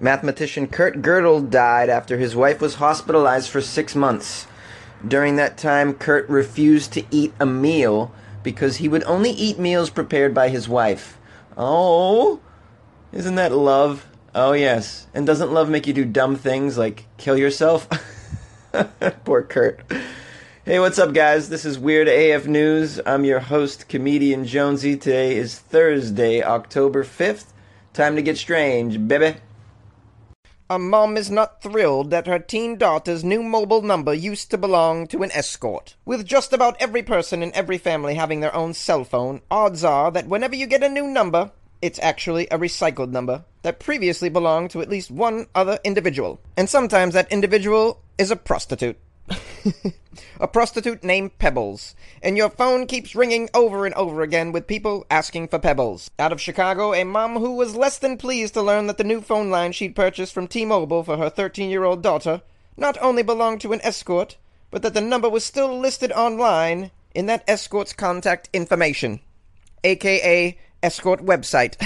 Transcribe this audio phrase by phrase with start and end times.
[0.00, 4.46] Mathematician Kurt Gödel died after his wife was hospitalized for six months.
[5.06, 8.12] During that time, Kurt refused to eat a meal
[8.44, 11.18] because he would only eat meals prepared by his wife.
[11.56, 12.38] Oh,
[13.12, 14.06] isn't that love?
[14.36, 15.08] Oh, yes.
[15.14, 17.88] And doesn't love make you do dumb things like kill yourself?
[19.24, 19.80] Poor Kurt.
[20.64, 21.48] Hey, what's up, guys?
[21.48, 23.00] This is Weird AF News.
[23.04, 24.96] I'm your host, comedian Jonesy.
[24.96, 27.46] Today is Thursday, October 5th.
[27.94, 29.40] Time to get strange, baby.
[30.70, 35.06] A mom is not thrilled that her teen daughter's new mobile number used to belong
[35.06, 35.96] to an escort.
[36.04, 40.10] With just about every person in every family having their own cell phone, odds are
[40.10, 44.70] that whenever you get a new number, it's actually a recycled number that previously belonged
[44.72, 46.38] to at least one other individual.
[46.54, 48.98] And sometimes that individual is a prostitute.
[50.40, 55.06] a prostitute named Pebbles, and your phone keeps ringing over and over again with people
[55.10, 56.10] asking for Pebbles.
[56.18, 59.20] Out of Chicago, a mom who was less than pleased to learn that the new
[59.20, 62.42] phone line she'd purchased from T Mobile for her 13 year old daughter
[62.76, 64.36] not only belonged to an escort,
[64.70, 69.20] but that the number was still listed online in that escort's contact information,
[69.84, 71.76] aka escort website.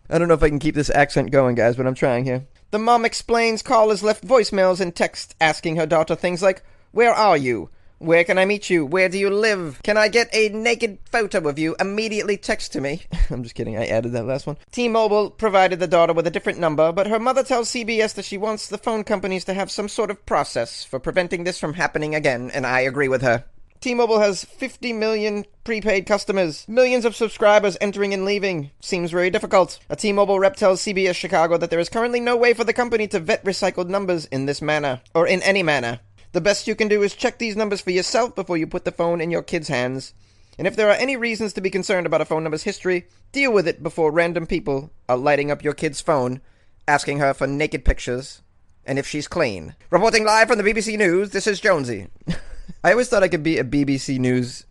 [0.10, 2.46] I don't know if I can keep this accent going, guys, but I'm trying here.
[2.70, 6.62] The mom explains callers left voicemails and texts asking her daughter things like,
[6.96, 7.68] Where are you?
[7.98, 8.86] Where can I meet you?
[8.86, 9.82] Where do you live?
[9.82, 11.76] Can I get a naked photo of you?
[11.78, 13.02] Immediately text to me.
[13.30, 14.56] I'm just kidding, I added that last one.
[14.72, 18.24] T Mobile provided the daughter with a different number, but her mother tells CBS that
[18.24, 21.74] she wants the phone companies to have some sort of process for preventing this from
[21.74, 23.44] happening again, and I agree with her.
[23.82, 28.70] T-Mobile has 50 million prepaid customers, millions of subscribers entering and leaving.
[28.80, 29.80] Seems very difficult.
[29.90, 33.06] A T-Mobile rep tells CBS Chicago that there is currently no way for the company
[33.08, 36.00] to vet recycled numbers in this manner, or in any manner.
[36.36, 38.92] The best you can do is check these numbers for yourself before you put the
[38.92, 40.12] phone in your kid's hands.
[40.58, 43.50] And if there are any reasons to be concerned about a phone number's history, deal
[43.50, 46.42] with it before random people are lighting up your kid's phone,
[46.86, 48.42] asking her for naked pictures,
[48.84, 49.76] and if she's clean.
[49.88, 52.08] Reporting live from the BBC News, this is Jonesy.
[52.84, 54.66] I always thought I could be a BBC News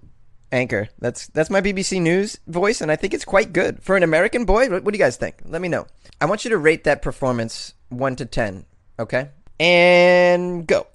[0.52, 0.90] anchor.
[1.00, 4.46] That's that's my BBC News voice, and I think it's quite good for an American
[4.46, 4.70] boy.
[4.70, 5.38] What, what do you guys think?
[5.44, 5.88] Let me know.
[6.22, 8.68] I want you to rate that performance one to ten.
[9.00, 9.30] Okay,
[9.60, 10.86] and go.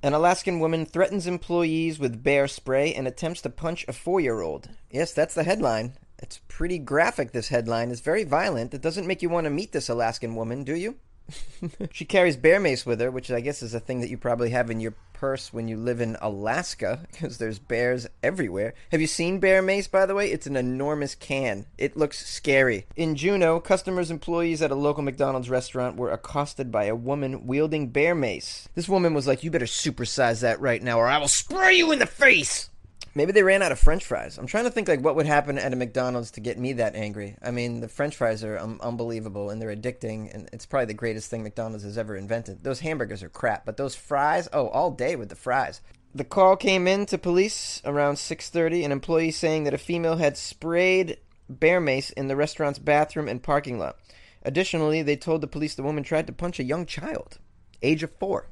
[0.00, 4.68] An Alaskan woman threatens employees with bear spray and attempts to punch a four-year-old.
[4.90, 5.94] Yes, that's the headline.
[6.20, 7.32] It's pretty graphic.
[7.32, 8.74] This headline is very violent.
[8.74, 10.96] It doesn't make you want to meet this Alaskan woman, do you?
[11.92, 14.50] she carries bear mace with her, which I guess is a thing that you probably
[14.50, 18.74] have in your purse when you live in Alaska, because there's bears everywhere.
[18.90, 20.30] Have you seen bear mace, by the way?
[20.30, 21.66] It's an enormous can.
[21.76, 22.86] It looks scary.
[22.96, 27.88] In Juneau, customers employees at a local McDonald's restaurant were accosted by a woman wielding
[27.88, 28.68] bear mace.
[28.74, 31.90] This woman was like, You better supersize that right now, or I will spray you
[31.92, 32.70] in the face!
[33.18, 34.38] Maybe they ran out of French fries.
[34.38, 36.94] I'm trying to think like what would happen at a McDonald's to get me that
[36.94, 37.34] angry.
[37.42, 40.94] I mean, the French fries are um, unbelievable and they're addicting, and it's probably the
[40.94, 42.62] greatest thing McDonald's has ever invented.
[42.62, 45.80] Those hamburgers are crap, but those fries, oh, all day with the fries.
[46.14, 48.84] The call came in to police around 6:30.
[48.84, 51.18] An employee saying that a female had sprayed
[51.48, 53.96] bear mace in the restaurant's bathroom and parking lot.
[54.44, 57.38] Additionally, they told the police the woman tried to punch a young child,
[57.82, 58.46] age of four.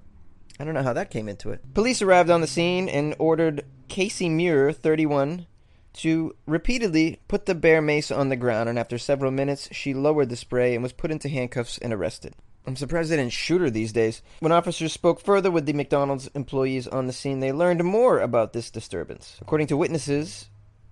[0.59, 1.75] I don't know how that came into it.
[1.75, 5.47] Police arrived on the scene and ordered Casey Muir, 31,
[5.95, 10.29] to repeatedly put the bear mace on the ground, and after several minutes, she lowered
[10.29, 12.35] the spray and was put into handcuffs and arrested.
[12.67, 14.23] I'm surprised they didn't shoot her these days.
[14.41, 18.53] When officers spoke further with the McDonald's employees on the scene, they learned more about
[18.53, 19.39] this disturbance.
[19.41, 20.49] According to witnesses,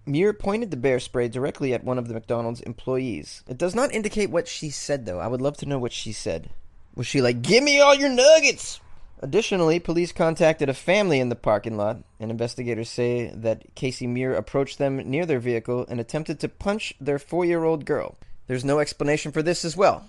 [0.06, 3.42] Muir pointed the bear spray directly at one of the McDonald's employees.
[3.48, 5.18] It does not indicate what she said, though.
[5.18, 6.50] I would love to know what she said.
[6.94, 8.80] Was she like, Give me all your nuggets?
[9.24, 14.34] Additionally, police contacted a family in the parking lot, and investigators say that Casey Muir
[14.34, 18.18] approached them near their vehicle and attempted to punch their four year old girl.
[18.48, 20.04] There's no explanation for this as well,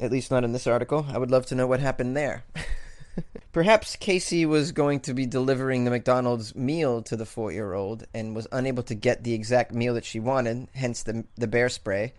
[0.00, 1.06] at least not in this article.
[1.08, 2.44] I would love to know what happened there.
[3.52, 8.04] Perhaps Casey was going to be delivering the McDonald's meal to the four year old
[8.12, 11.70] and was unable to get the exact meal that she wanted, hence the, the bear
[11.70, 12.12] spray,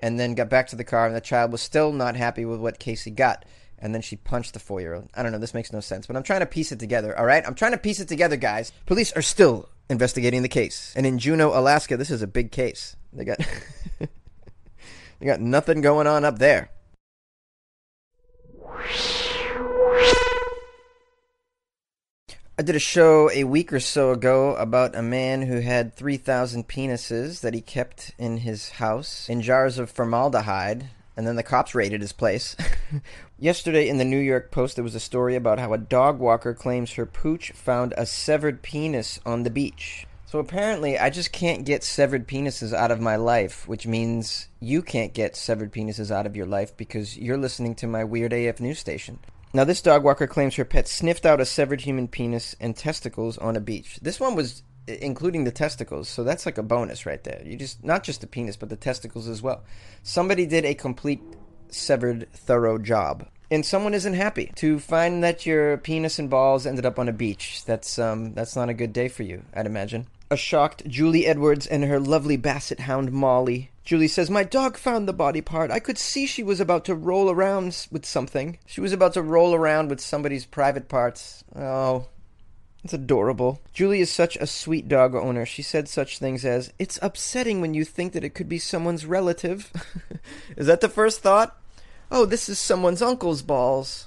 [0.00, 2.60] and then got back to the car, and the child was still not happy with
[2.60, 3.46] what Casey got
[3.78, 5.08] and then she punched the four year old.
[5.14, 7.26] I don't know, this makes no sense, but I'm trying to piece it together, all
[7.26, 7.44] right?
[7.46, 8.72] I'm trying to piece it together, guys.
[8.86, 10.92] Police are still investigating the case.
[10.96, 12.96] And in Juneau, Alaska, this is a big case.
[13.12, 13.38] They got
[15.18, 16.70] They got nothing going on up there.
[22.58, 26.66] I did a show a week or so ago about a man who had 3,000
[26.66, 31.74] penises that he kept in his house in jars of formaldehyde and then the cops
[31.74, 32.56] raided his place.
[33.38, 36.54] Yesterday in the New York Post, there was a story about how a dog walker
[36.54, 40.06] claims her pooch found a severed penis on the beach.
[40.26, 44.82] So apparently, I just can't get severed penises out of my life, which means you
[44.82, 48.60] can't get severed penises out of your life because you're listening to my weird AF
[48.60, 49.20] news station.
[49.54, 53.38] Now, this dog walker claims her pet sniffed out a severed human penis and testicles
[53.38, 53.98] on a beach.
[54.02, 57.42] This one was including the testicles, so that's like a bonus right there.
[57.44, 59.64] You just not just the penis, but the testicles as well.
[60.02, 61.22] Somebody did a complete
[61.68, 66.86] severed, thorough job and someone isn't happy to find that your penis and balls ended
[66.86, 67.64] up on a beach.
[67.64, 70.06] That's um that's not a good day for you, I'd imagine.
[70.30, 73.70] A shocked Julie Edwards and her lovely basset hound Molly.
[73.84, 75.70] Julie says, My dog found the body part.
[75.70, 78.58] I could see she was about to roll around with something.
[78.66, 81.44] She was about to roll around with somebody's private parts.
[81.54, 82.08] Oh,
[82.86, 83.60] it's adorable.
[83.72, 85.44] Julie is such a sweet dog owner.
[85.44, 89.04] She said such things as, It's upsetting when you think that it could be someone's
[89.04, 89.72] relative.
[90.56, 91.60] is that the first thought?
[92.12, 94.06] Oh, this is someone's uncle's balls.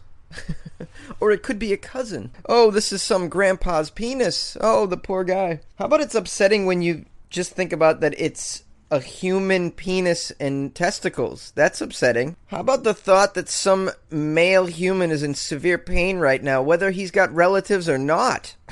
[1.20, 2.31] or it could be a cousin.
[2.48, 4.56] Oh, this is some grandpa's penis.
[4.62, 5.60] Oh, the poor guy.
[5.78, 10.74] How about it's upsetting when you just think about that it's a human penis and
[10.74, 11.52] testicles?
[11.56, 12.36] That's upsetting.
[12.48, 16.92] How about the thought that some male human is in severe pain right now, whether
[16.92, 18.56] he's got relatives or not?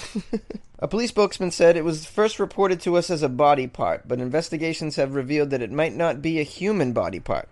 [0.80, 4.20] A police spokesman said it was first reported to us as a body part, but
[4.20, 7.50] investigations have revealed that it might not be a human body part.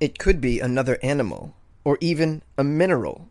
[0.00, 1.54] It could be another animal,
[1.84, 3.28] or even a mineral.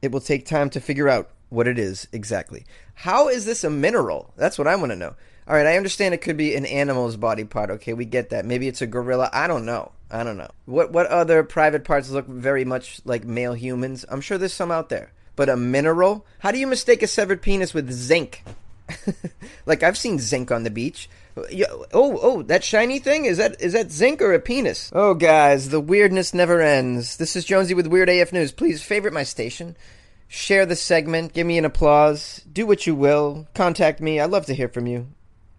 [0.00, 2.64] It will take time to figure out what it is exactly.
[2.94, 4.32] How is this a mineral?
[4.36, 5.14] That's what I want to know.
[5.46, 7.70] All right, I understand it could be an animal's body part.
[7.70, 8.44] Okay, we get that.
[8.44, 9.28] Maybe it's a gorilla.
[9.32, 9.92] I don't know.
[10.10, 10.50] I don't know.
[10.66, 14.04] What what other private parts look very much like male humans?
[14.08, 15.12] I'm sure there's some out there.
[15.34, 16.26] But a mineral?
[16.40, 18.44] How do you mistake a severed penis with zinc?
[19.66, 21.08] like I've seen zinc on the beach.
[21.36, 24.90] Oh, oh, that shiny thing is that is that zinc or a penis?
[24.94, 27.16] Oh, guys, the weirdness never ends.
[27.16, 28.52] This is Jonesy with Weird AF News.
[28.52, 29.74] Please favorite my station,
[30.28, 34.20] share the segment, give me an applause, do what you will, contact me.
[34.20, 35.08] I love to hear from you,